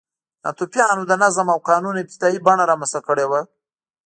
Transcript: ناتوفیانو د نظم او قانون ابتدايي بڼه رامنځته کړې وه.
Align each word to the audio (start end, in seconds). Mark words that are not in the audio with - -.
ناتوفیانو 0.43 1.03
د 1.07 1.13
نظم 1.23 1.47
او 1.53 1.59
قانون 1.69 1.95
ابتدايي 1.99 2.39
بڼه 2.45 2.63
رامنځته 2.71 2.99
کړې 3.07 3.25
وه. 3.29 3.41